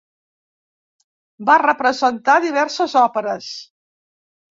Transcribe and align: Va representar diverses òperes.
Va 1.49 1.57
representar 1.63 2.37
diverses 2.45 2.97
òperes. 3.03 3.51